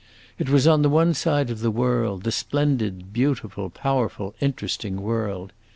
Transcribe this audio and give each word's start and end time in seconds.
It 0.39 0.49
was 0.49 0.65
on 0.65 0.81
the 0.81 0.89
one 0.89 1.13
side 1.13 1.49
the 1.49 1.69
world, 1.69 2.23
the 2.23 2.31
splendid, 2.31 3.13
beautiful, 3.13 3.69
powerful, 3.69 4.33
interesting 4.41 4.99
world. 4.99 5.53